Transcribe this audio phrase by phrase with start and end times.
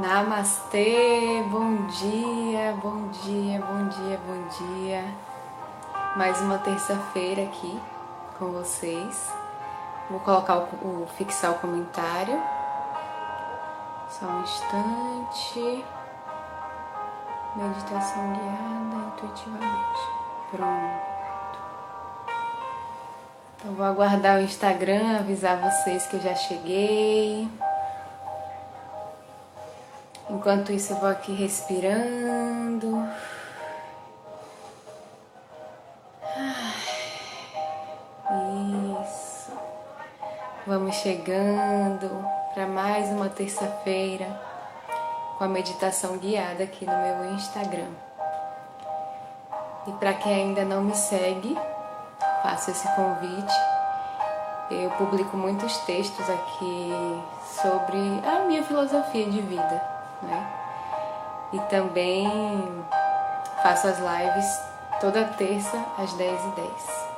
[0.00, 5.04] Namastê, bom dia, bom dia, bom dia, bom dia.
[6.16, 7.80] Mais uma terça-feira aqui
[8.38, 9.32] com vocês.
[10.08, 12.40] Vou colocar o, o, fixar o comentário.
[14.08, 15.84] Só um instante.
[17.56, 20.00] Meditação guiada intuitivamente.
[20.52, 21.58] Pronto.
[23.56, 27.48] Então vou aguardar o Instagram, avisar vocês que eu já cheguei.
[30.38, 33.04] Enquanto isso, eu vou aqui respirando.
[39.02, 39.50] Isso.
[40.64, 42.24] Vamos chegando
[42.54, 44.28] para mais uma terça-feira
[45.36, 47.90] com a meditação guiada aqui no meu Instagram.
[49.88, 51.58] E para quem ainda não me segue,
[52.44, 53.54] faço esse convite.
[54.70, 56.92] Eu publico muitos textos aqui
[57.60, 60.50] sobre a minha filosofia de vida né?
[61.52, 62.26] E também
[63.62, 64.60] faço as lives
[65.00, 67.08] toda terça às 10h10.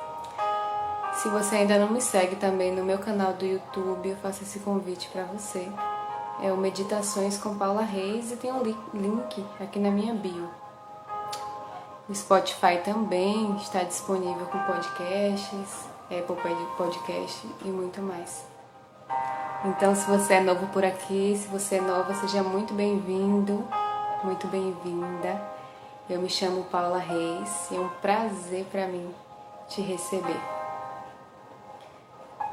[1.13, 4.59] Se você ainda não me segue também no meu canal do YouTube, eu faço esse
[4.59, 5.71] convite para você.
[6.41, 10.49] É o Meditações com Paula Reis e tem um link aqui na minha bio.
[12.09, 16.35] O Spotify também está disponível com podcasts, Apple
[16.75, 18.43] Podcast e muito mais.
[19.63, 23.63] Então, se você é novo por aqui, se você é nova, seja muito bem-vindo,
[24.23, 25.39] muito bem-vinda.
[26.09, 29.13] Eu me chamo Paula Reis e é um prazer para mim
[29.69, 30.39] te receber.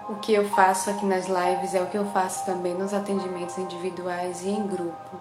[0.07, 3.57] O que eu faço aqui nas lives é o que eu faço também nos atendimentos
[3.57, 5.17] individuais e em grupo.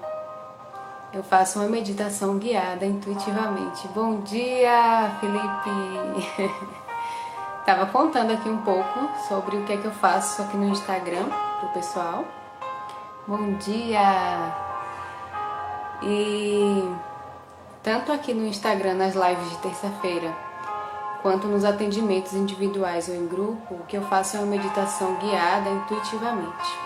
[1.14, 3.88] Eu faço uma meditação guiada intuitivamente.
[3.96, 6.52] Bom dia, Felipe!
[7.66, 11.47] Tava contando aqui um pouco sobre o que é que eu faço aqui no Instagram
[11.60, 12.26] pro pessoal.
[13.28, 14.54] Bom dia!
[16.04, 16.90] E
[17.82, 20.32] tanto aqui no Instagram, nas lives de terça-feira,
[21.22, 25.70] quanto nos atendimentos individuais ou em grupo, o que eu faço é uma meditação guiada
[25.70, 26.80] intuitivamente.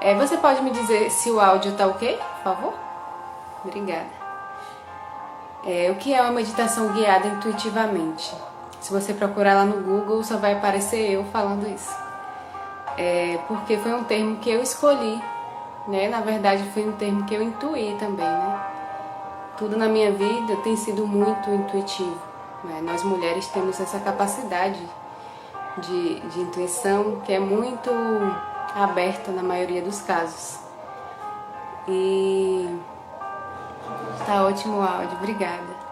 [0.00, 2.74] É, você pode me dizer se o áudio tá ok, por favor?
[3.64, 4.24] Obrigada.
[5.66, 8.34] É, o que é uma meditação guiada intuitivamente?
[8.80, 12.04] Se você procurar lá no Google, só vai aparecer eu falando isso
[12.96, 15.20] é, porque foi um termo que eu escolhi,
[15.88, 16.08] né?
[16.08, 18.60] Na verdade, foi um termo que eu intuí também, né?
[19.56, 22.18] Tudo na minha vida tem sido muito intuitivo.
[22.64, 22.80] Né?
[22.82, 24.80] Nós mulheres temos essa capacidade
[25.78, 27.90] de, de intuição que é muito
[28.74, 30.58] aberta na maioria dos casos.
[31.86, 32.80] E
[34.26, 35.84] tá ótimo o áudio, obrigada.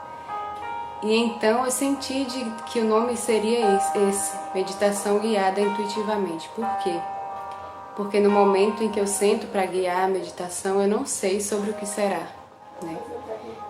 [1.02, 6.48] E então eu senti de, que o nome seria esse, esse, meditação guiada intuitivamente.
[6.50, 6.98] Por quê?
[7.96, 11.70] Porque no momento em que eu sento para guiar a meditação, eu não sei sobre
[11.70, 12.26] o que será.
[12.82, 12.96] Né?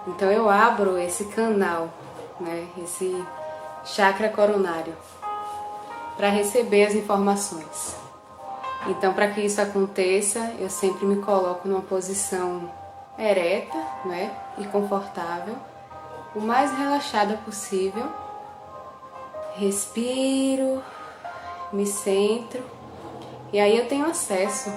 [0.07, 1.89] Então eu abro esse canal,
[2.41, 2.67] né?
[2.83, 3.25] esse
[3.85, 4.95] chakra coronário,
[6.17, 7.97] para receber as informações.
[8.87, 12.69] Então, para que isso aconteça, eu sempre me coloco numa posição
[13.17, 14.33] ereta né?
[14.59, 15.55] e confortável
[16.35, 18.07] o mais relaxada possível.
[19.57, 20.83] Respiro,
[21.73, 22.63] me centro
[23.53, 24.73] e aí eu tenho acesso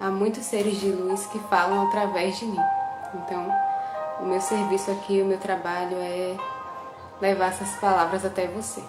[0.00, 2.58] a muitos seres de luz que falam através de mim.
[3.14, 3.46] Então,
[4.20, 6.36] o meu serviço aqui, o meu trabalho é
[7.20, 8.82] levar essas palavras até você.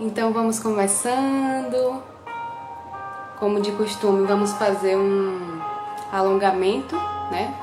[0.00, 2.02] Então, vamos começando.
[3.38, 5.60] Como de costume, vamos fazer um
[6.10, 6.96] alongamento,
[7.30, 7.54] né?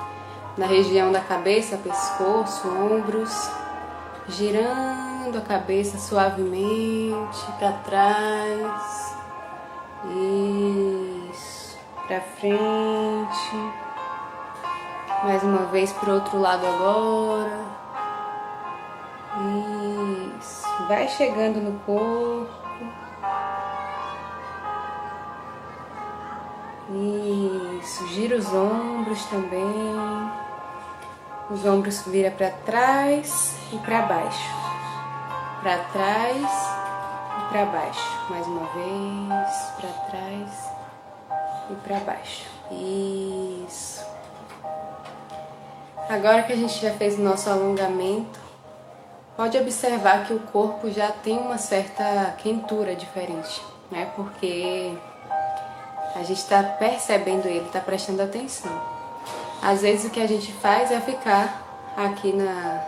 [0.56, 3.50] na região da cabeça, pescoço, ombros,
[4.28, 9.15] girando a cabeça suavemente para trás.
[11.31, 11.77] Isso,
[12.07, 13.73] para frente.
[15.23, 17.66] Mais uma vez para o outro lado agora.
[20.37, 22.67] Isso, vai chegando no corpo.
[27.81, 30.41] Isso, gira os ombros também.
[31.49, 34.56] Os ombros vira para trás e para baixo.
[35.61, 36.47] Para trás
[37.37, 38.29] e para baixo.
[38.29, 40.69] Mais uma vez, para trás
[41.69, 42.45] e para baixo.
[42.71, 44.05] Isso.
[46.09, 48.39] Agora que a gente já fez o nosso alongamento,
[49.35, 53.61] pode observar que o corpo já tem uma certa quentura diferente,
[53.91, 54.09] né?
[54.15, 54.97] Porque
[56.15, 58.71] a gente está percebendo ele, está prestando atenção.
[59.61, 61.61] Às vezes o que a gente faz é ficar
[61.97, 62.83] aqui na,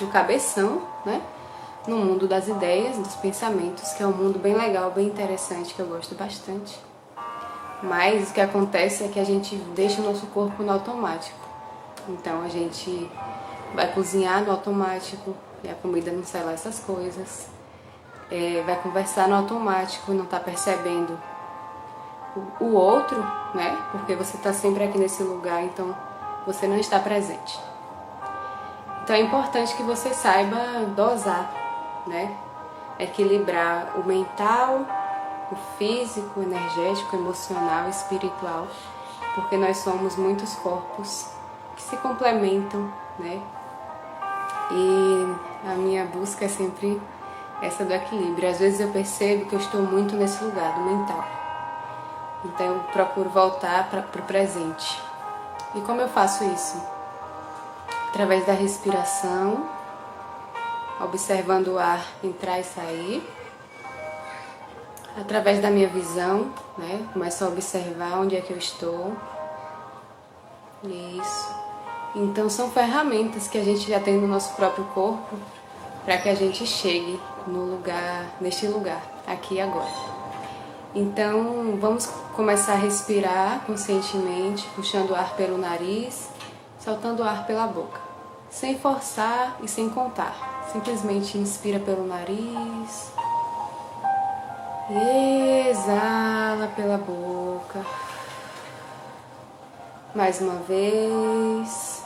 [0.00, 1.20] no cabeção, né?
[1.86, 5.80] No mundo das ideias, dos pensamentos, que é um mundo bem legal, bem interessante, que
[5.80, 6.78] eu gosto bastante.
[7.82, 11.38] Mas o que acontece é que a gente deixa o nosso corpo no automático.
[12.08, 13.10] Então a gente
[13.74, 15.34] vai cozinhar no automático
[15.64, 17.46] e a comida não sai lá essas coisas.
[18.30, 21.18] É, vai conversar no automático, não está percebendo
[22.36, 23.18] o, o outro,
[23.54, 23.76] né?
[23.90, 25.96] Porque você está sempre aqui nesse lugar, então
[26.46, 27.58] você não está presente.
[29.02, 30.56] Então é importante que você saiba
[30.94, 31.52] dosar,
[32.10, 32.36] né?
[32.98, 34.84] Equilibrar o mental,
[35.50, 38.66] o físico, o energético, o emocional, o espiritual,
[39.34, 41.28] porque nós somos muitos corpos
[41.76, 43.40] que se complementam, né?
[44.72, 45.36] E
[45.66, 47.00] a minha busca é sempre
[47.62, 48.48] essa do equilíbrio.
[48.48, 51.24] Às vezes eu percebo que eu estou muito nesse lugar do mental.
[52.44, 55.02] Então eu procuro voltar para o presente.
[55.74, 56.80] E como eu faço isso?
[58.08, 59.68] Através da respiração,
[61.00, 63.28] observando o ar entrar e sair.
[65.20, 67.06] Através da minha visão, né?
[67.12, 69.12] Começo a observar onde é que eu estou.
[70.84, 71.54] Isso.
[72.14, 75.36] Então são ferramentas que a gente já tem no nosso próprio corpo
[76.04, 80.20] para que a gente chegue no lugar, neste lugar, aqui e agora.
[80.94, 86.28] Então vamos começar a respirar conscientemente, puxando o ar pelo nariz,
[86.80, 88.00] soltando o ar pela boca,
[88.50, 90.49] sem forçar e sem contar.
[90.72, 93.12] Simplesmente inspira pelo nariz,
[95.68, 97.84] exala pela boca.
[100.14, 102.04] Mais uma vez.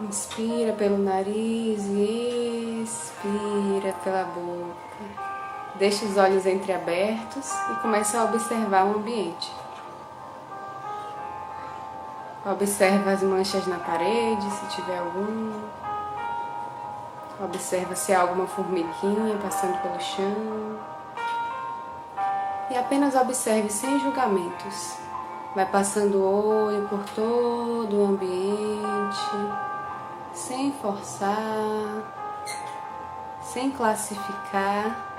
[0.00, 5.32] Inspira pelo nariz e expira pela boca.
[5.76, 9.50] Deixe os olhos entreabertos e comece a observar o ambiente.
[12.44, 15.81] Observa as manchas na parede, se tiver algum.
[17.42, 20.78] Observa se há alguma formiguinha passando pelo chão.
[22.70, 24.96] E apenas observe sem julgamentos.
[25.54, 29.20] Vai passando o olho por todo o ambiente
[30.32, 31.34] sem forçar,
[33.42, 35.10] sem classificar.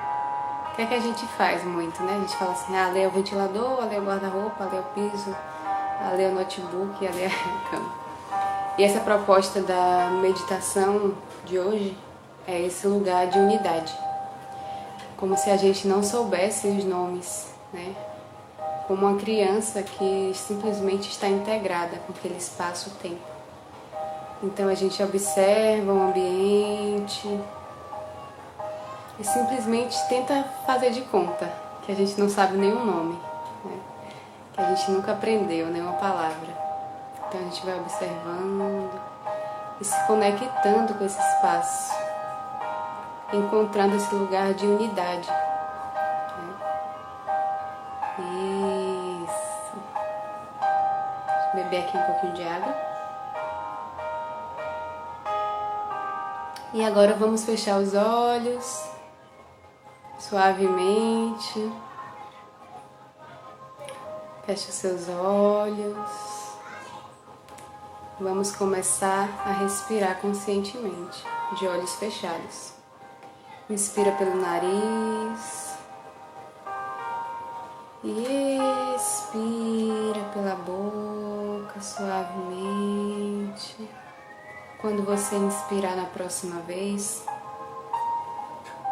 [0.71, 2.15] O que é que a gente faz muito, né?
[2.15, 4.79] A gente fala assim, ah, ali é o ventilador, ali é o guarda-roupa, ali é
[4.79, 5.35] o piso,
[6.09, 7.29] ali é o notebook, ali é a
[7.69, 7.91] cama.
[8.77, 11.13] E essa proposta da meditação
[11.45, 11.95] de hoje
[12.47, 13.93] é esse lugar de unidade.
[15.17, 17.95] Como se a gente não soubesse os nomes, né?
[18.87, 23.33] Como uma criança que simplesmente está integrada com aquele espaço-tempo.
[24.43, 27.27] Então a gente observa o ambiente
[29.17, 31.49] e simplesmente tenta fazer de conta
[31.85, 33.19] que a gente não sabe nenhum nome,
[33.63, 33.77] né?
[34.53, 36.63] que a gente nunca aprendeu nenhuma palavra.
[37.27, 38.91] Então a gente vai observando
[39.79, 41.93] e se conectando com esse espaço,
[43.37, 45.29] encontrando esse lugar de unidade.
[48.19, 49.77] Isso.
[51.25, 52.75] Deixa eu beber aqui um pouquinho de água.
[56.73, 58.93] E agora vamos fechar os olhos
[60.17, 61.71] suavemente.
[64.45, 66.43] Feche os seus olhos.
[68.19, 71.25] Vamos começar a respirar conscientemente,
[71.57, 72.82] de olhos fechados.
[73.69, 75.77] Inspira pelo nariz
[78.03, 78.57] e
[78.97, 83.89] expira pela boca suavemente.
[84.81, 87.23] Quando você inspirar na próxima vez,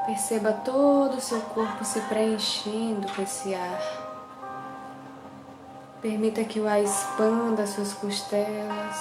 [0.05, 3.81] perceba todo o seu corpo se preenchendo com esse ar.
[6.01, 8.97] Permita que o ar expanda as suas costelas.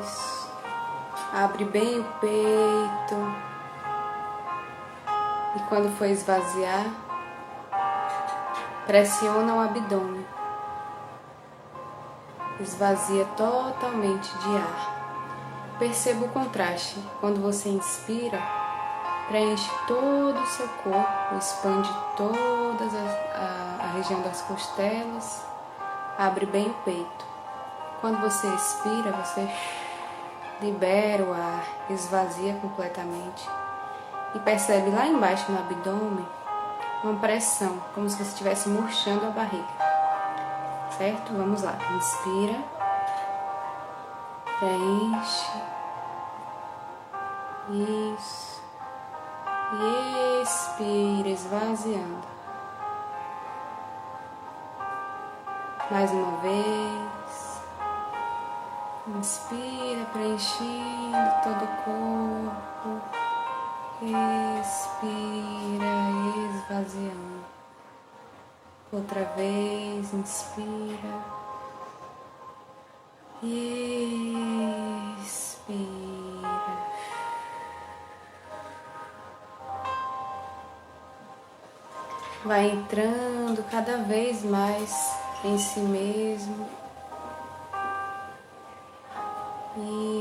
[0.00, 0.48] Isso.
[1.32, 3.47] Abre bem o peito.
[5.58, 6.86] E quando for esvaziar,
[8.86, 10.24] pressiona o abdômen.
[12.60, 15.76] Esvazia totalmente de ar.
[15.80, 16.96] Perceba o contraste.
[17.20, 18.40] Quando você inspira,
[19.26, 22.84] preenche todo o seu corpo, expande toda
[23.34, 25.42] a, a, região das costelas,
[26.16, 27.26] abre bem o peito.
[28.00, 29.48] Quando você expira, você
[30.60, 33.67] libera o ar, esvazia completamente
[34.34, 36.26] e percebe lá embaixo no abdômen
[37.04, 39.64] uma pressão, como se você estivesse murchando a barriga.
[40.96, 41.32] Certo?
[41.32, 41.78] Vamos lá.
[41.96, 42.78] Inspira
[44.58, 45.62] preenche.
[47.70, 48.62] Isso.
[49.72, 52.26] E expira, esvaziando.
[55.90, 57.60] Mais uma vez.
[59.06, 63.27] Inspira, preenchendo todo o corpo.
[64.00, 65.90] Expira,
[66.54, 67.44] esvaziando.
[68.92, 71.24] Outra vez, inspira.
[73.42, 73.88] Expira.
[82.44, 85.12] Vai entrando cada vez mais
[85.44, 86.87] em si mesmo.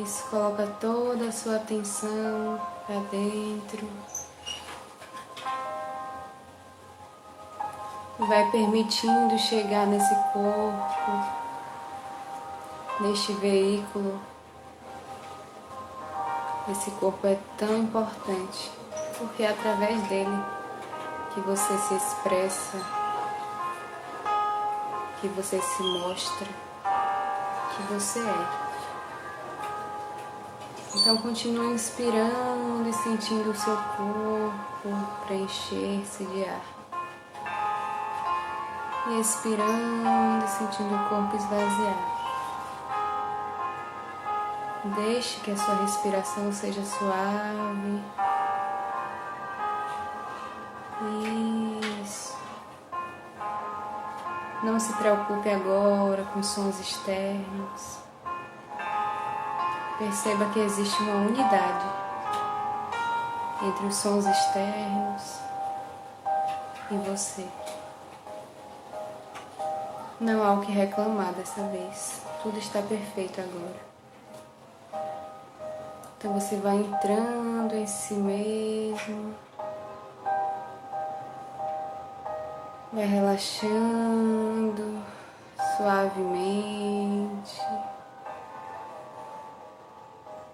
[0.04, 3.88] Isso, coloca toda a sua atenção para dentro.
[8.20, 11.12] vai permitindo chegar nesse corpo,
[13.00, 14.20] neste veículo.
[16.70, 18.72] Esse corpo é tão importante
[19.18, 20.44] porque é através dele
[21.34, 22.78] que você se expressa,
[25.22, 26.48] que você se mostra,
[27.76, 28.67] que você é.
[30.96, 36.78] Então continue inspirando e sentindo o seu corpo preencher-se de ar
[39.10, 42.18] e expirando e sentindo o corpo esvaziar.
[44.96, 48.02] Deixe que a sua respiração seja suave.
[52.04, 52.38] Isso.
[54.64, 58.07] Não se preocupe agora com sons externos.
[59.98, 61.86] Perceba que existe uma unidade
[63.64, 65.40] entre os sons externos
[66.92, 67.48] e você.
[70.20, 72.22] Não há o que reclamar dessa vez.
[72.44, 73.88] Tudo está perfeito agora.
[76.18, 79.34] Então você vai entrando em si mesmo.
[82.94, 85.02] Vai relaxando
[85.76, 87.62] suavemente.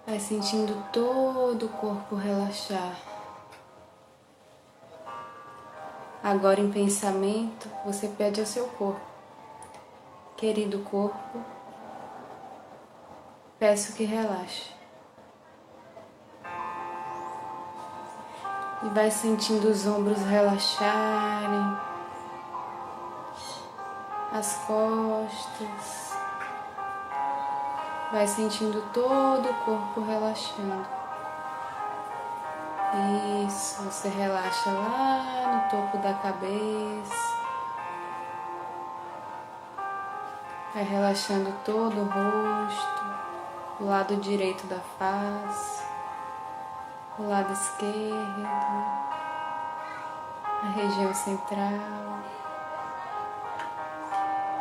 [0.06, 2.96] Vai sentindo todo o corpo relaxar.
[6.22, 9.14] Agora, em pensamento, você pede ao seu corpo
[10.36, 11.42] Querido corpo,
[13.58, 14.70] peço que relaxe.
[18.82, 21.78] E vai sentindo os ombros relaxarem,
[24.32, 26.03] as costas.
[28.14, 30.86] Vai sentindo todo o corpo relaxando.
[33.44, 37.12] Isso, você relaxa lá no topo da cabeça.
[40.72, 43.04] Vai relaxando todo o rosto,
[43.80, 45.82] o lado direito da face,
[47.18, 48.46] o lado esquerdo,
[50.62, 52.20] a região central.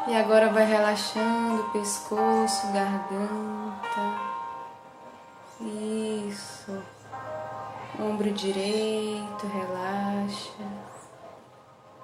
[0.05, 4.19] E agora vai relaxando o pescoço, garganta.
[5.61, 6.83] Isso.
[7.97, 10.63] Ombro direito, relaxa.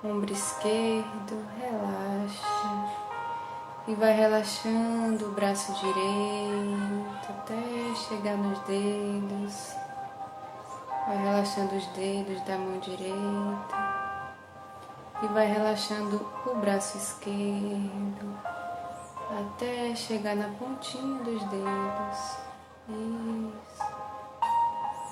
[0.01, 3.09] Ombro esquerdo, relaxa.
[3.85, 9.75] E vai relaxando o braço direito até chegar nos dedos.
[11.05, 13.98] Vai relaxando os dedos da mão direita.
[15.21, 18.39] E vai relaxando o braço esquerdo
[19.29, 22.37] até chegar na pontinha dos dedos.
[22.87, 23.99] Isso.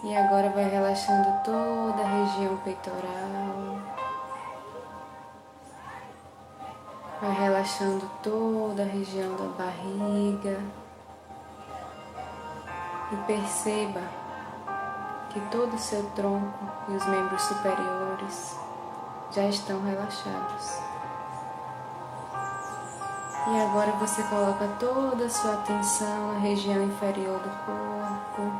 [0.03, 3.79] E agora vai relaxando toda a região peitoral.
[7.21, 10.59] Vai relaxando toda a região da barriga
[13.11, 14.01] e perceba
[15.31, 18.66] que todo o seu tronco e os membros superiores
[19.31, 20.79] já estão relaxados.
[23.49, 28.51] E agora você coloca toda a sua atenção na região inferior do corpo,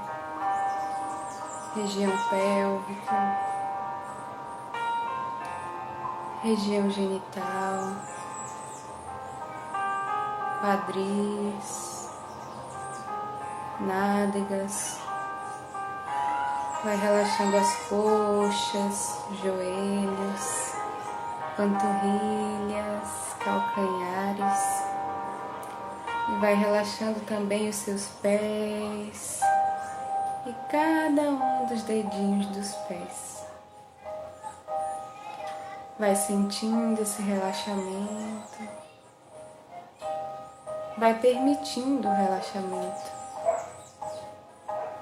[1.76, 3.38] região pélvica,
[6.42, 8.18] região genital
[10.62, 12.10] quadris,
[13.80, 15.07] nádegas.
[16.84, 20.74] Vai relaxando as coxas, joelhos,
[21.56, 24.84] panturrilhas, calcanhares.
[26.30, 29.40] E vai relaxando também os seus pés
[30.46, 33.44] e cada um dos dedinhos dos pés.
[36.00, 38.78] Vai sentindo esse relaxamento
[40.98, 43.17] vai permitindo o relaxamento.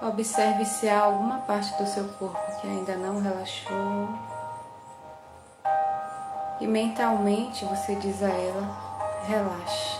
[0.01, 4.09] Observe se há alguma parte do seu corpo que ainda não relaxou.
[6.59, 8.75] E mentalmente você diz a ela:
[9.25, 9.99] relaxe.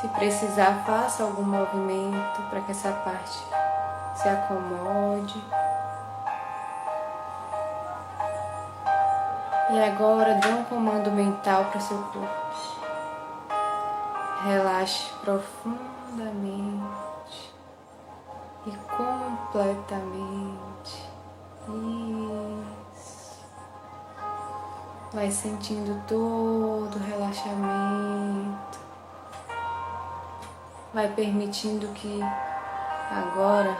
[0.00, 3.38] Se precisar, faça algum movimento para que essa parte
[4.16, 5.42] se acomode.
[9.70, 12.42] E agora dê um comando mental para seu corpo.
[14.44, 15.92] Relaxe profundamente
[18.66, 21.12] e completamente.
[21.68, 23.42] Isso.
[25.12, 28.80] Vai sentindo todo o relaxamento.
[30.94, 32.20] Vai permitindo que
[33.10, 33.76] agora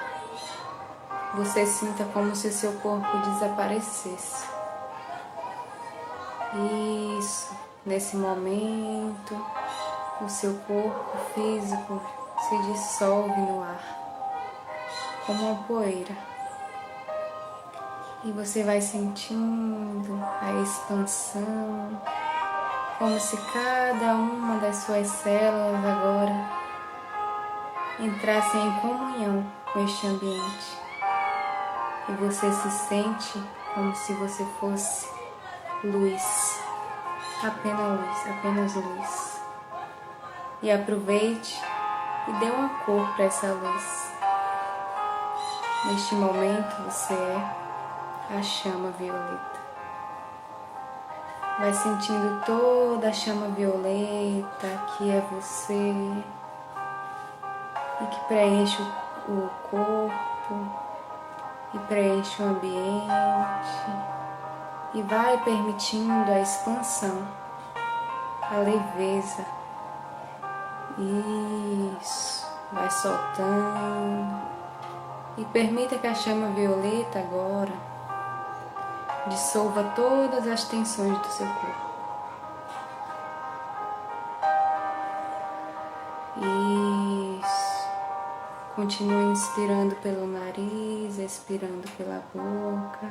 [1.35, 4.45] você sinta como se seu corpo desaparecesse.
[7.19, 7.51] Isso,
[7.87, 9.35] nesse momento,
[10.21, 12.03] o seu corpo físico
[12.49, 14.02] se dissolve no ar,
[15.27, 16.17] como uma poeira.
[18.25, 22.01] E você vai sentindo a expansão,
[22.99, 26.63] como se cada uma das suas células agora
[27.99, 30.79] entrassem em comunhão com este ambiente.
[32.09, 33.43] E você se sente
[33.75, 35.09] como se você fosse
[35.83, 36.61] luz,
[37.43, 39.43] apenas luz, apenas luz.
[40.63, 41.61] E aproveite
[42.29, 44.12] e dê uma cor para essa luz.
[45.85, 49.61] Neste momento você é a chama violeta.
[51.59, 55.93] Vai sentindo toda a chama violeta que é você
[58.01, 58.81] e que preenche
[59.29, 60.73] o corpo
[61.75, 63.03] e preenche o ambiente
[64.95, 67.27] e vai permitindo a expansão,
[68.41, 69.45] a leveza.
[72.01, 74.62] Isso, vai soltando
[75.37, 77.73] e permita que a chama violeta agora
[79.29, 81.93] dissolva todas as tensões do seu corpo.
[86.37, 87.87] Isso.
[88.75, 93.09] Continue inspirando pelo nariz, expirando pela boca.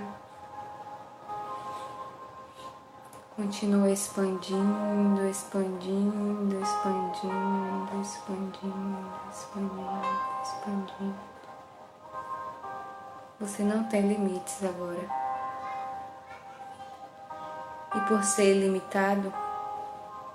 [3.35, 9.95] Continua expandindo, expandindo, expandindo, expandindo, expandindo,
[10.43, 11.30] expandindo.
[13.41, 15.09] Você não tem limites agora.
[17.95, 19.33] E por ser ilimitado,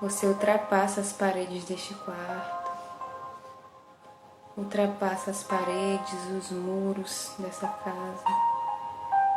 [0.01, 2.71] você ultrapassa as paredes deste quarto,
[4.57, 8.25] ultrapassa as paredes, os muros dessa casa.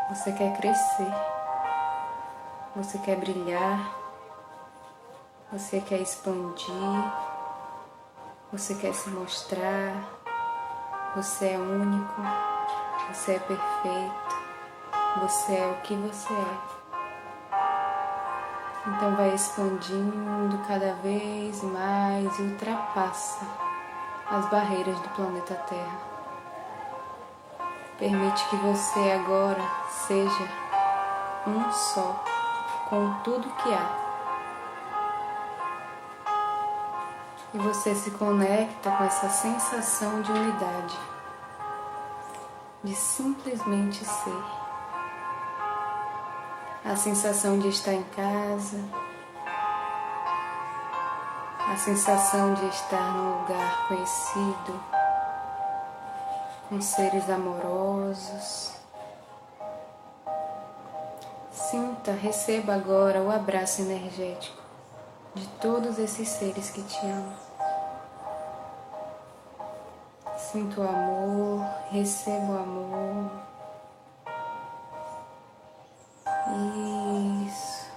[0.10, 1.13] Você quer crescer.
[2.75, 3.95] Você quer brilhar,
[5.51, 7.13] você quer expandir,
[8.51, 9.93] você quer se mostrar,
[11.15, 12.21] você é único,
[13.12, 14.36] você é perfeito,
[15.19, 16.80] você é o que você é.
[18.88, 23.45] Então vai expandindo cada vez mais e ultrapassa
[24.30, 26.00] as barreiras do planeta Terra.
[27.98, 30.48] Permite que você agora seja
[31.45, 32.24] um só
[32.89, 34.10] com tudo que há.
[37.54, 40.98] E você se conecta com essa sensação de unidade,
[42.83, 44.43] de simplesmente ser.
[46.85, 48.83] A sensação de estar em casa,
[51.71, 54.83] a sensação de estar num lugar conhecido,
[56.69, 58.79] com seres amorosos
[61.69, 64.57] Sinta, receba agora o abraço energético
[65.35, 67.48] de todos esses seres que te amam.
[70.51, 73.31] Sinta o amor, receba o amor.
[77.45, 77.91] Isso.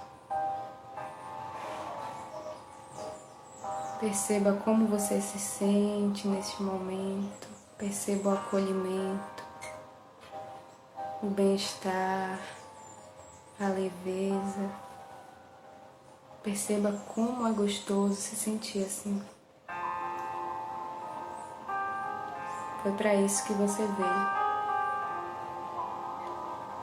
[3.99, 7.47] Perceba como você se sente neste momento.
[7.75, 9.43] Perceba o acolhimento,
[11.23, 12.39] o bem-estar
[13.59, 14.69] a leveza.
[16.43, 19.23] Perceba como é gostoso se sentir assim.
[22.83, 24.29] Foi para isso que você veio.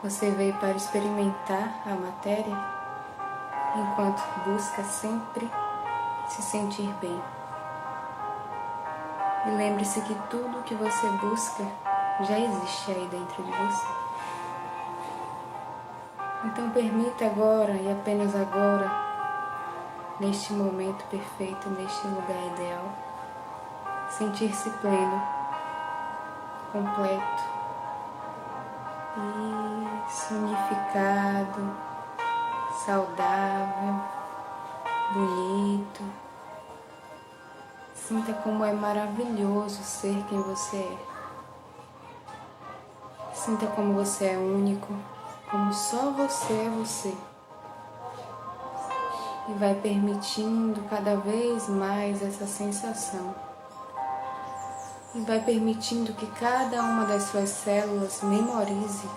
[0.03, 2.57] Você veio para experimentar a matéria
[3.77, 5.51] enquanto busca sempre
[6.27, 7.23] se sentir bem.
[9.47, 11.65] E lembre-se que tudo que você busca
[12.23, 13.87] já existe aí dentro de você.
[16.47, 18.91] Então permita agora e apenas agora,
[20.19, 22.85] neste momento perfeito, neste lugar ideal,
[24.09, 25.40] sentir-se pleno,
[26.73, 27.45] completo
[29.17, 31.77] e unificado,
[32.85, 34.01] saudável,
[35.13, 36.03] bonito.
[37.95, 40.99] Sinta como é maravilhoso ser quem você é.
[43.35, 44.93] Sinta como você é único
[45.51, 47.13] como só você é você.
[49.49, 53.35] e vai permitindo cada vez mais essa sensação.
[55.15, 59.09] E vai permitindo que cada uma das suas células memorize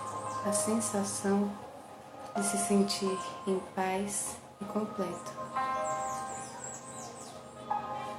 [0.44, 1.50] a sensação
[2.36, 5.32] de se sentir em paz e completo.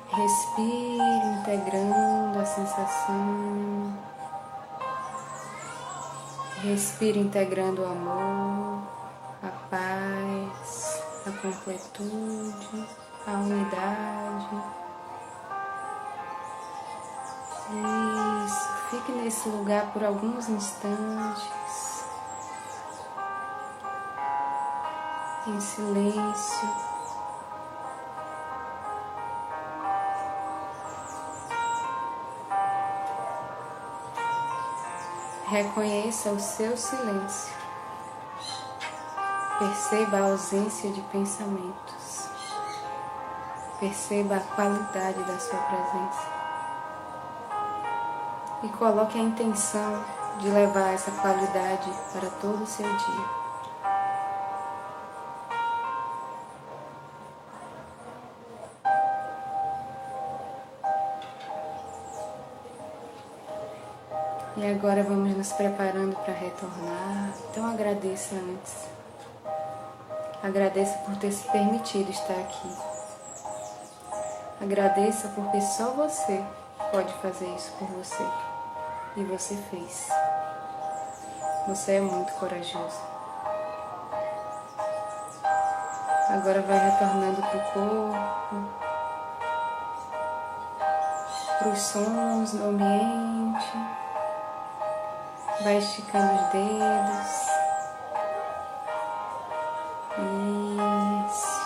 [0.10, 3.94] Respire integrando a sensação.
[6.62, 8.88] Respire integrando o amor,
[9.44, 12.88] a paz, a completude,
[13.28, 14.85] a unidade.
[17.68, 22.04] Isso, fique nesse lugar por alguns instantes,
[25.48, 26.70] em silêncio.
[35.48, 37.54] Reconheça o seu silêncio.
[39.58, 42.28] Perceba a ausência de pensamentos.
[43.80, 46.35] Perceba a qualidade da sua presença.
[48.64, 50.04] E coloque a intenção
[50.40, 53.46] de levar essa qualidade para todo o seu dia.
[64.58, 67.34] E agora vamos nos preparando para retornar.
[67.52, 68.88] Então agradeça antes.
[70.42, 72.70] Agradeça por ter se permitido estar aqui.
[74.62, 76.42] Agradeça porque só você
[76.96, 78.26] pode fazer isso por você.
[79.18, 80.08] E você fez.
[81.68, 83.02] Você é muito corajoso.
[86.30, 88.70] Agora vai retornando para o corpo,
[91.60, 93.74] para os sons do ambiente.
[95.64, 97.46] Vai esticando os dedos.
[101.28, 101.66] Isso.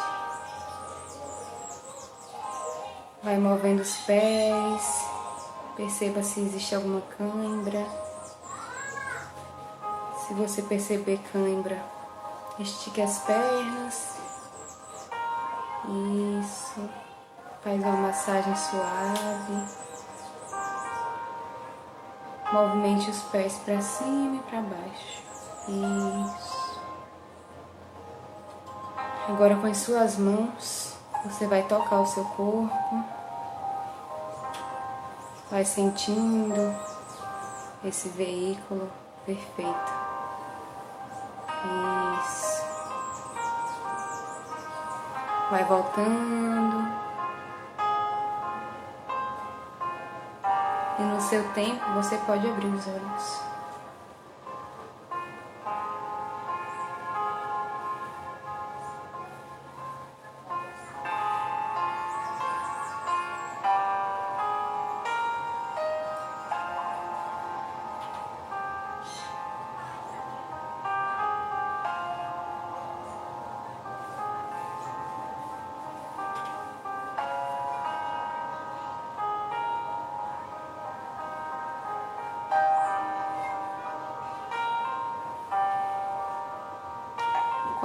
[3.21, 5.18] Vai movendo os pés.
[5.79, 7.87] Perceba se existe alguma cãibra.
[10.17, 11.81] Se você perceber cãibra,
[12.59, 14.17] estique as pernas.
[16.41, 16.89] Isso.
[17.63, 19.69] Faz uma massagem suave.
[22.51, 25.23] Movimente os pés para cima e para baixo.
[25.69, 26.81] Isso.
[29.29, 33.18] Agora com as suas mãos, você vai tocar o seu corpo.
[35.49, 36.75] Vai sentindo
[37.83, 38.87] esse veículo
[39.25, 39.91] perfeito.
[42.21, 42.63] Isso.
[45.49, 46.99] Vai voltando.
[50.99, 53.48] E no seu tempo você pode abrir os olhos.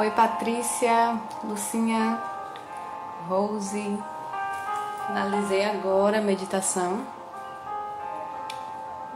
[0.05, 2.23] Oi, Patrícia, Lucinha,
[3.27, 3.99] Rose.
[5.07, 7.01] Finalizei agora a meditação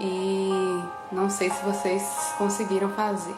[0.00, 3.36] e não sei se vocês conseguiram fazer.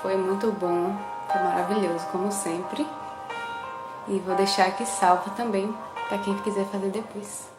[0.00, 2.86] Foi muito bom, foi maravilhoso, como sempre.
[4.06, 5.76] E vou deixar aqui salvo também
[6.08, 7.50] para quem quiser fazer depois.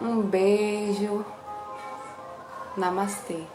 [0.00, 1.24] Um beijo.
[2.76, 3.46] Namastê.